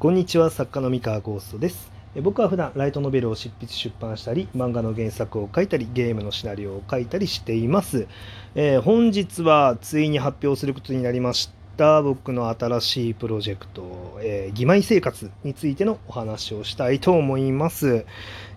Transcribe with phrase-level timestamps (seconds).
[0.00, 1.90] こんにちは作家の三河ゴーストです。
[2.22, 8.06] 僕は普段ライトノベルを執筆出版したり漫画の原作を書いたりゲームのシナリオを書いたりしています、
[8.54, 18.04] えー、本日はついに発表することになりました僕の新しいプロジェクト、えー、義妹生活についてのお話をしたいと思います、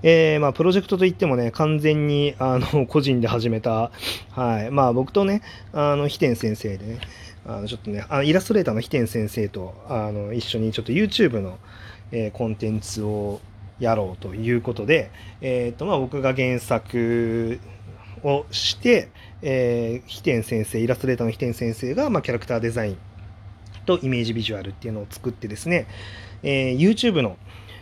[0.01, 3.91] えー、まあ、プロジェクトといってもね完全にあの個人で始めた、
[4.31, 4.71] はい。
[4.71, 6.99] まあ、僕とねあの飛天先生でね
[7.45, 11.59] あのちょっとね、あのイラストレーターの飛天先生とあの一緒にちょっと YouTube の、
[12.11, 13.39] えー、コンテンツを
[13.79, 15.11] やろうということで、
[15.41, 17.59] えーとまあ、僕が原作
[18.23, 19.09] をして、
[19.41, 22.97] えー、飛天先生、イラストレーターの飛天先生が、まあ、キャラクターデザイン
[23.85, 25.87] とイメージビジュアルっていうのを作ってですね、
[26.43, 27.37] えー、YouTube の、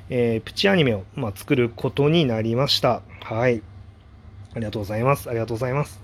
[0.10, 3.02] えー、プチアニメを、まあ、作ることになりました。
[3.24, 3.62] はい。
[4.54, 5.30] ありがとうございます。
[5.30, 6.02] ありがとうございます。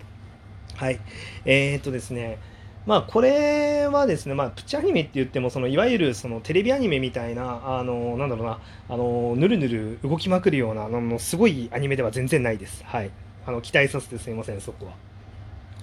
[0.75, 0.99] はい。
[1.45, 2.37] えー、っとですね、
[2.85, 12.83] まあこれはですね、まあ、プチアニメって言ってもそのいわゆるそのテレビアニメみたいなあのなんだろうなあのぬるぬる動きまくるようなあのすごいアニメでは全然ないです。
[12.85, 13.09] はい、
[13.47, 14.93] あの期待させてすみませんそこは。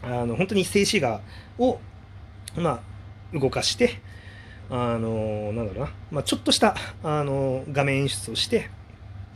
[0.04, 1.20] あの本当に静止画
[1.58, 1.78] を、
[2.56, 2.80] まあ、
[3.32, 4.00] 動かして
[4.70, 8.70] あのなんだろうな、まあ、ちょっとしたあの画面演出をして、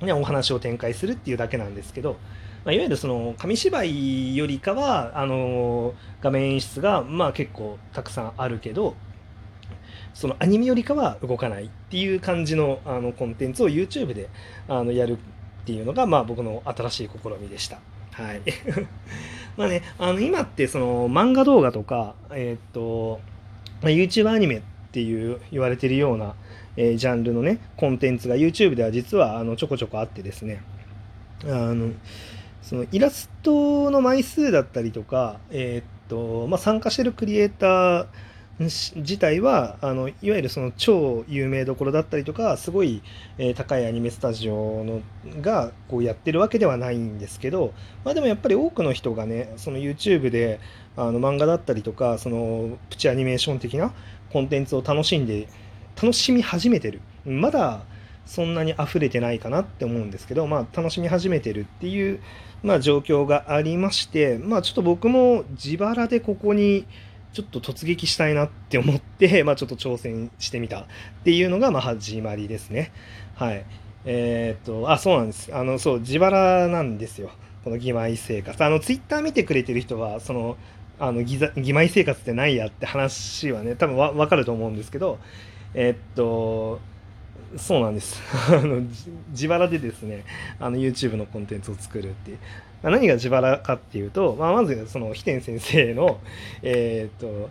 [0.01, 2.17] ね、お話を展開するっていうだけなんですけど。
[2.65, 8.97] まあ、いわゆるその紙芝居よりかはあの画面演出がまあ結構たくさんあるけど
[10.15, 14.31] そのアニメよりかは動かないっていう感じのあのコンテンツを YouTube で
[14.67, 15.17] あのやるっ
[15.65, 17.79] ていうのがまあ僕の新しい試みでした。
[18.13, 18.41] はい。
[19.59, 23.21] まあね、あの今ってその漫画動画とか、えー、っと、
[23.87, 26.35] まあ、YouTube アニメっていう言われてるような、
[26.77, 30.61] えー、ジャンルのね、コンテンツが YouTube では実はあのちょこちょこあってですね、
[31.45, 31.93] あの、
[32.63, 38.07] そのイラストの枚数だったりとか、えー、っとまあ、参加してるクリエイター
[38.59, 43.03] 自体はあのいわゆるその超有名どころだったりとかすごい、
[43.37, 45.03] えー、高いアニメスタジオの
[45.43, 50.59] がこうやってるわけではないんですけど、まあ、でもやっぱり多くの人がねその YouTube で
[50.97, 53.93] あの漫画だったりとかそのプチアニメーション的な
[54.33, 55.49] コンテンツを楽しんで
[56.01, 57.83] 楽しみ始めてるまだ
[58.27, 62.21] そんなに溢れてないかなって思うんですけど、まあ、楽しみ始めてるっていう、
[62.63, 66.87] まあ、状況がありまして、まあ、ちょっと僕も自腹でここに
[67.33, 70.85] ちょっと突撃したいなって思って、 まあ、ちょっと挑戦してみたっ
[71.25, 72.93] ていうのが、まあ、始まりですね。
[73.37, 73.65] はい。
[74.07, 75.55] えー、っと、あ、そうなんです。
[75.55, 77.31] あの、そう、自腹なんですよ。
[77.63, 78.63] この義妹生活。
[78.65, 80.57] あの、ツイッター見てくれてる人は、その、
[80.99, 85.19] あの、義妹生活ってないやって話はね、多分わ分かると思うんですけど、
[85.75, 86.81] えー、っと、
[87.57, 88.21] そうなんです。
[88.53, 88.83] あの
[89.31, 90.25] 自腹でですね
[90.59, 92.39] あの YouTube のコンテンツを作るっていう、
[92.83, 96.21] 何が自腹かっていうと、まあ、まずその飛天先生の
[96.63, 97.51] えー、っと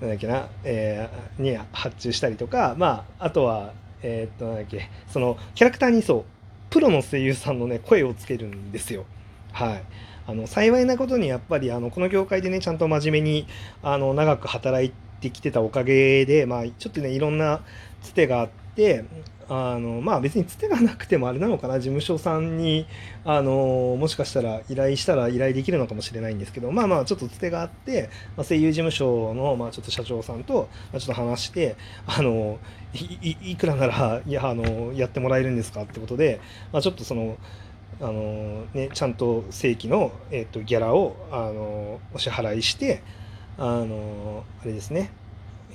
[0.00, 6.24] なんだっけな、えー、に発注したりとかまああとはえー、っとなんだっけそのキャラクターにそう
[6.70, 9.04] プロの声優さんのね声をつけるんですよ。
[9.52, 9.82] はい。
[10.30, 13.46] あの幸いなことにやっぱりあのこの業界でねちゃんと真面目に
[13.82, 17.62] あの長く働いてきてたおかげでまあちょっとねいろんな
[18.02, 19.04] つてがあって
[19.48, 22.86] あのまあ別につてがなくてもあれなのかな事務所さんに
[23.24, 31.74] あのもしかしたら依頼したら依頼できるのかもしれないんですけどまあまあちょっとつてがあって、まあ、声優事務所の、まあ、ちょっと社長さんと、まあ、ちょっと話して
[32.06, 32.60] あの
[32.92, 36.40] いくらならいやあのやってもらえるんですかってことで、
[36.72, 37.36] まあ、ちょっとその
[38.00, 43.02] あのね、ちゃんと正規の、えーと、ギャラをあのお支払いして
[43.58, 45.10] あのあれですね、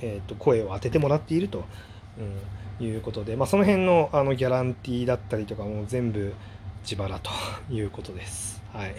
[0.00, 1.64] えーと声を当ててもらっていると。
[2.18, 6.34] うん、いうことで、まあ、その辺のあのギャランティーだったりとかも全部
[6.82, 7.30] 自腹と
[7.70, 8.62] いうことです。
[8.72, 8.94] はい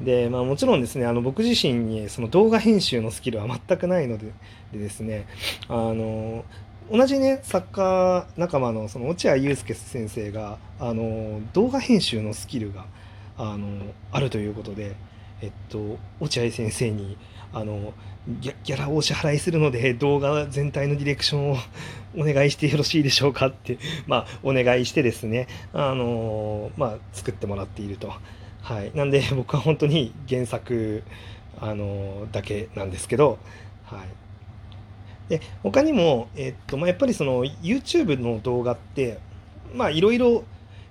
[0.00, 4.32] でまあ、もちろんですねあの僕自身にその動画編集のスキルは全くないので
[4.72, 5.24] でですね
[5.68, 6.44] あの
[6.90, 12.84] 同じね作家仲間のその落合祐介先生があの動画編集のスキルが
[13.36, 13.68] あの
[14.12, 14.94] あるということで、
[15.40, 17.16] えっと、落合先生に
[17.52, 17.92] あの
[18.40, 21.56] ギャラをお支払いするので動画全体のディレクションを
[22.16, 28.12] お願いしてよろしいでしょうかって、まあ、お願いしてですね、あのまあ、作ってもらっていると。
[28.62, 31.02] はい、なんで僕は本当に原作、
[31.60, 33.38] あのだけなんですけど、
[33.84, 34.00] はい、
[35.28, 39.18] で他にも、えっとまあ、やっぱりその YouTube の動画って
[39.74, 40.44] まあいろいろ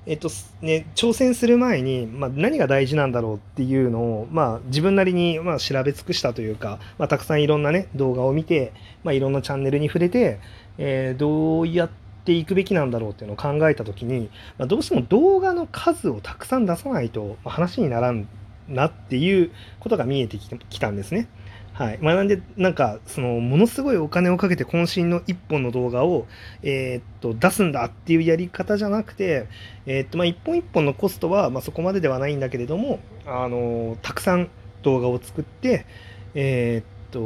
[0.06, 0.30] えっと
[0.62, 8.74] ね、挑戦する前に、まあ、何が大事なんだろうっていうのを、まあ、自分なりに、まあ、調べ尽くしたというか、まあ、たくさんいろんな、ね、動画を見て、
[9.06, 10.40] まあ、いろんなチャンネルに触れて、
[10.78, 11.90] えー、どうやっ
[12.26, 18.28] ていくべきなんだろうっていうのを考えた時に、まあ、どうしても動画の数をたくさん出さないと、まあ、話にならん
[18.68, 21.28] なっていうことが見えてきたんですね。
[21.74, 21.98] はい。
[22.02, 26.28] まあ、なんでなんかそのものすごいお金をかけて渾身の1本の動画を、
[26.62, 29.48] え、っと出すんだっていうやり方じゃなくて、
[29.88, 34.50] え、っとまあ、1本1本のコストは、まあ、そこまでではないんだけれども、あのたくさん
[34.84, 35.88] 動画を作って、
[36.36, 37.20] えー、っと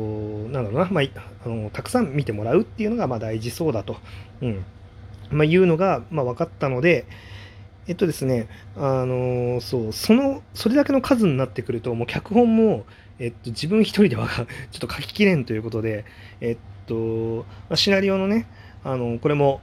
[0.50, 1.04] なんだろうな、まあ、
[1.46, 3.98] あのたくさん見てもらうっていうのがまあ大事そうだと、
[4.42, 4.66] うん。
[5.30, 7.06] まあ、いうのが、まあ、分かったので、
[7.88, 12.86] えっとですね、あのそう、その、それだけの数になってくると、もう脚本も、
[13.18, 16.04] えっと、自分一人では ちょっと書ききれんということで、
[16.42, 17.46] えっと、
[17.76, 18.46] シナリオのね、
[18.84, 19.62] あの、これも、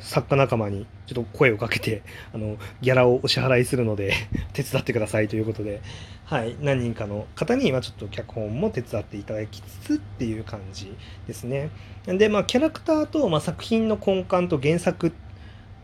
[0.00, 2.02] 作家仲間にちょっと声をかけて、
[2.34, 4.12] あの、ギャラをお支払いするので
[4.52, 5.80] 手伝ってくださいということで、
[6.24, 10.94] はい、何人かの方に、まあ、ちょっと脚本も手伝っていただきつつっていう感じ
[11.26, 11.70] ですね。
[12.06, 15.12] で、まあ、キャラクターと、まあ、作品の根幹と原作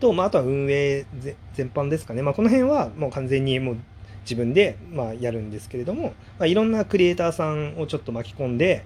[0.02, 1.06] と、まあ、あとは運営
[1.54, 2.22] 全般ですかね。
[2.22, 3.76] まあ、この辺はもう完全にもう
[4.24, 8.84] 自分でまあやるんですけれども、まあ、いろんなクリエイターさんをちょっと巻き込んで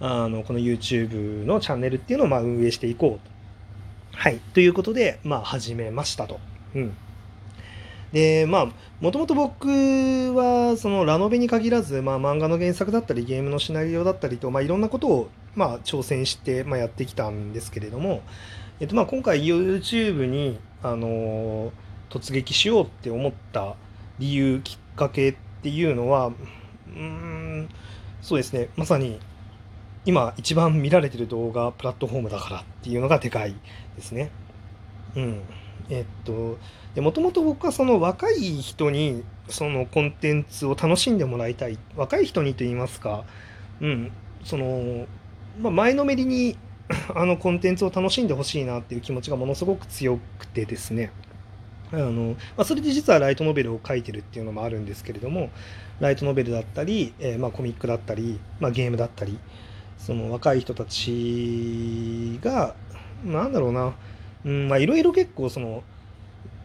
[0.00, 3.36] あのこの YouTube のチャンネルっていうのをまあ運営していこうと。
[4.18, 6.40] はい、ということで、まあ、始めましたと。
[6.74, 6.96] うん
[8.12, 8.66] でまあ
[9.00, 18.22] もともと僕はそのラノベに限らず、まあ、漫画の原作だったりゲームのシナリオだったりと、まあ、いろんなことを、まあ、挑戦して、まあ、やってきたんですけれども、
[18.78, 21.72] えっとまあ、今回 YouTube に、あの
[22.10, 23.74] 突撃しようって思った
[24.18, 26.30] 理由きっかけっていうのは
[26.88, 27.68] うん
[28.22, 28.68] そうですね。
[28.76, 29.18] まさに
[30.04, 33.54] 今一番見られてる動画プラットフォームだからっていうのがでかい
[33.96, 34.30] ですね。
[35.16, 35.42] うん、
[35.90, 36.58] えっと
[37.00, 41.78] もともと僕はその若い人にそのコンテンツを楽しんでもらいたい。
[41.96, 43.24] 若い人にと言いますか、
[43.80, 44.12] うん、
[44.44, 45.06] その、
[45.60, 46.56] まあ、前のめりに
[47.14, 51.10] あのコンテンツを楽しんでほしいなっていう気持ちがものすごく強くてですね。
[51.92, 55.50] あの、まあ、それで実はライトノベルを書いてるっていうのもあるんですけれども
[56.00, 59.38] ライトノベルだったり、えー、まあコミックだったり、まあ、ゲームだったり
[59.98, 62.74] その若い人たちが
[63.24, 65.82] なんだろうな、いろいろ結構その、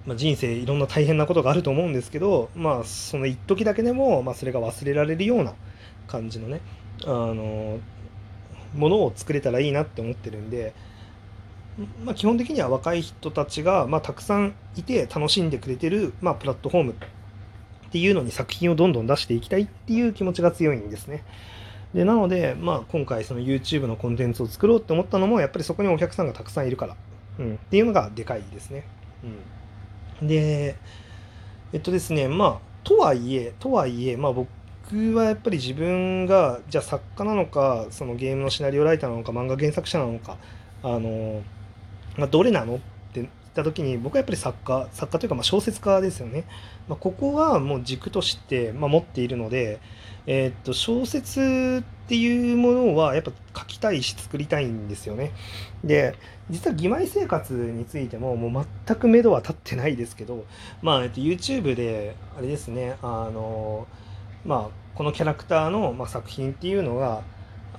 [0.05, 5.53] ま、人生いろんな大変なことがあると思うんですけどまあその一時だけでも、ま、それが忘れられるような
[6.07, 6.61] 感じのね
[7.05, 7.79] あの
[8.73, 10.73] ものを作れたらいいなって思ってるんで
[12.03, 16.95] まあ、基本的には若い人たちが、まあ、たくさんいて楽しんでくれてる、まあ、プラットフォームっ
[17.91, 21.23] ていうのに作品をどんどん出していきたいっていう気持ちが強いんですね。
[21.93, 26.95] でなので、まあ、今回その YouTube のコンテンツを作ろうって思ったのもやっぱりそこにお客さんがたくさんいるから、
[27.39, 28.85] うん、っていうのがでかいですね。
[30.21, 30.77] うん、で
[31.73, 34.47] えっとですねまあとはいえとはいえ、まあ、僕
[34.93, 40.37] 僕はやっぱり自分がじゃあ作家なのかそのゲームのシナリオライターなのか漫画原作者なのか
[40.83, 41.41] あの
[42.17, 42.83] まあ、どれなのって
[43.15, 46.43] 言った時に僕はやっぱり作家作家というかま小説家ですよね、
[46.89, 49.79] まあ、ここはもう軸としてま持っているので、
[50.27, 55.31] えー、っと小説っていうものはやっぱ書きたいし作りたいんですよね。
[55.85, 56.15] で
[56.49, 60.45] 実は義妹生活についてももう全く目処は立ってないですけど、
[60.81, 63.87] まあえっと、YouTube であれですねあの
[64.43, 67.21] まあこのキャラクターの、ま作品っていうのが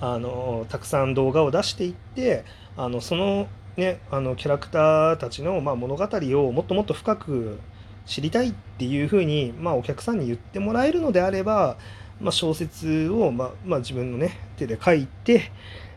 [0.01, 2.45] あのたくさん動画を出していって
[2.77, 7.59] あのそのね、あのキャラクターたちの、まあ、物語をもっともっと深く
[8.05, 11.79] 知りたいっていうふうに、まあ、お客さんに言ってもらえるのであれば、
[12.21, 15.51] まあ、小説を、まあまあ、自分の、ね、手で書いて、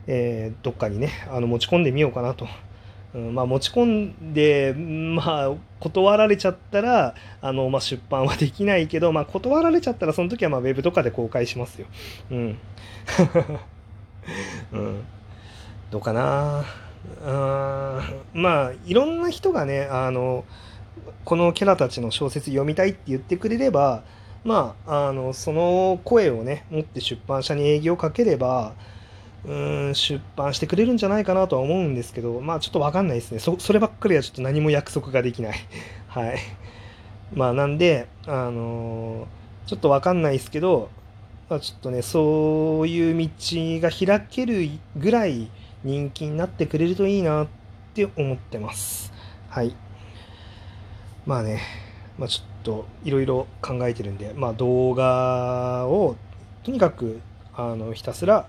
[0.07, 2.47] えー、どっかにねあの持ち込んでみようかなと。
[3.15, 11.87] うんまあ、持ち込んで、まあ、断られちゃったらあの、まあ、出版はできないけど、まあ、断られちゃったらその時はまあウェブとかで公開しますよ。
[12.29, 12.57] うん。
[14.73, 15.03] うん、
[15.91, 16.65] どうかな
[17.23, 18.01] あ
[18.33, 20.43] まあいろんな人がねあの
[21.23, 24.03] このキャラたちの小説読みたいって言ってくれれば
[24.43, 28.73] まああのその声をね持って出版社に営業をかければ
[29.47, 35.59] うん出版してくれるんじゃないかなとは思うんですけどまあちょっと分かんないですねそればっかりはちょっと何も約束ができない
[36.07, 36.37] はい
[37.33, 39.27] まあなんであの
[39.67, 40.89] ちょっと分かんないですけど、
[41.49, 43.29] まあ、ちょっとねそういう道
[43.81, 45.49] が開けるぐらい
[45.83, 47.47] 人気になってくれるといいなっ
[47.93, 49.13] て思ってます。
[49.49, 49.75] はい。
[51.25, 51.61] まあね、
[52.17, 56.15] まあ、ちょっといろいろ考えてるんで、まあ、動画を
[56.63, 57.21] とにかく
[57.55, 58.47] あのひたすら、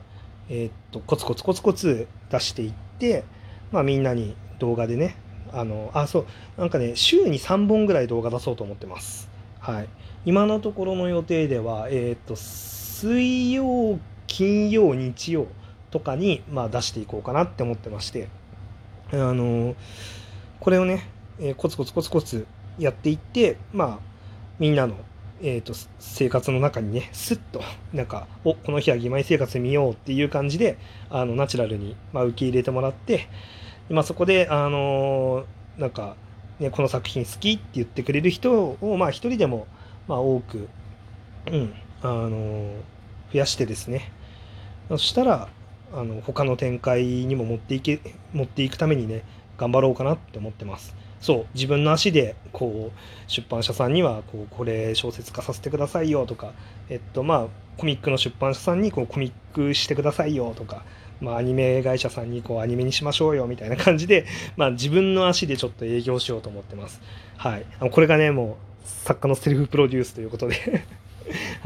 [0.49, 3.25] えー、っとコツコツコツコツ出していって、
[3.73, 5.17] まあ、みんなに動画でね
[5.53, 6.26] あのあそう
[6.59, 9.29] なんかね週に3本ぐらい動画出そうと思ってます。
[9.61, 9.88] はい、
[10.25, 13.99] 今のところの予定では、えー、っと水曜
[14.29, 15.49] 金曜日曜
[15.91, 18.29] とかに、まあ、出していこうかなって思ってまして
[19.12, 19.75] あの
[20.61, 21.09] これをね、
[21.41, 22.47] えー、コツコツコツコツ
[22.79, 23.99] やっていってまあ
[24.59, 24.97] みんなの
[25.43, 27.62] えーと、生活の中にねスッと
[27.93, 30.78] なんかおこの日は義妹生活見ようっていう感じで
[31.11, 33.28] あのナチュラルに、まあ、受け入れてもらって、
[33.90, 36.16] まあ、そこで、あのー、なんか、
[36.59, 39.66] ね、この作品好きって言ってくれる人を、まあ、一人でも、
[40.09, 40.69] まあ、多く、
[41.50, 42.73] うんあのー、
[43.33, 44.11] 増やしてですね
[44.88, 45.49] そしたら
[45.93, 48.00] あの他の展開にも持っていけ
[48.33, 49.23] 持っていくためにね
[49.59, 50.95] 頑張ろうかなって思ってます。
[51.26, 56.52] そう自分の足でこう出版社さんにはこうこれ小説化させてくださいよとか、
[56.88, 60.85] えっとまあ、コミックの出版社さんにこうコミックしてくださいよとか、
[61.21, 64.25] まあ、アニメ会社さんにこうアニメにしましょうよみたいな感じで、
[64.56, 67.00] まあ、自分の足でちょっと営業しようと思ってます。
[67.37, 70.85] はい、これがねもう作家のセルフプロデュースということで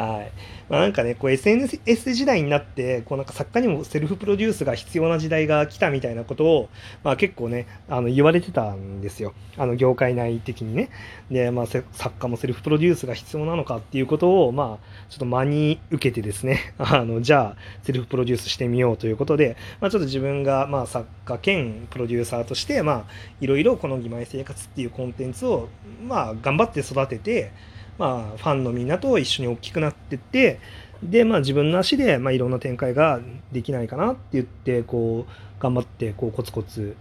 [0.01, 0.33] はい。
[0.71, 6.69] まあ、なんかね、こう SNS 時代になって、こうなんか作家にもセルフプロデュースが必要な時代が来たみたいなことを、
[7.05, 9.35] まあ結構ね、あの言われてたんですよ。
[9.59, 10.89] あの業界内的にね。
[11.31, 11.85] で、まあ作
[12.19, 23.05] 家もセルフプロデュースが必要なのかっていうことを、まあちょっと真に受けてですね、 あの、じゃあセルフプロデュースしてみようということで、まあちょっと自分がまあ作家兼プロデューサーとして、まあ
[23.43, 25.69] いろいろこの義妹生活っていうコンテンツを、
[26.03, 27.53] まあ頑張って育てて、
[28.01, 30.59] まあ、ファンのみんなと一緒に大きくなってって
[31.03, 33.21] で、まあ、自分の足で、まあ、いろんな展開が
[33.53, 36.97] できないかなって言ってこう頑張ってこうコツコツ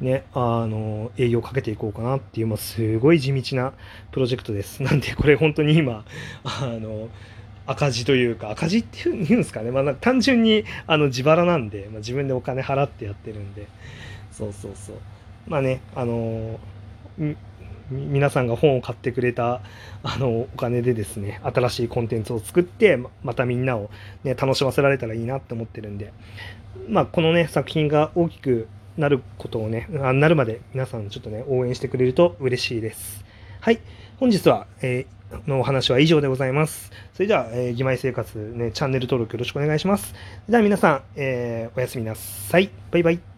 [0.00, 3.72] ね、あの営業をかけていこうかなっていう、まあ、すごい地道な
[4.12, 4.80] プロジェクトです。
[4.82, 6.04] なんでこれ本当に今
[6.44, 7.08] あの
[7.66, 13.66] 赤字というか赤字っていうんですかね、まあ、単純にあの自腹なんで、まあ、自分でお金払ってやってるんで。
[14.30, 14.96] そうそうそう。
[15.48, 16.60] まあねあの
[17.90, 19.60] 皆さんが本を買ってくれた
[20.02, 23.90] あのお金でですね新しいコンテンツを作ってまたみんなを、
[24.24, 26.12] ね、楽しませられたらいいなって思ってるんで、
[26.88, 33.24] まあ、このね作品が大きくなることをねなるまで皆さんちょっとね応援してくれると嬉しいです。
[33.60, 33.80] はい。
[34.18, 36.90] 本日は、えー、のお話は以上でございます。
[37.14, 40.14] それでは、えー、義妹生活ねチャンネル登録よろしくお願いします。
[40.48, 42.70] では皆さん、えー、おやすみなさい。
[42.90, 43.37] バイバイ。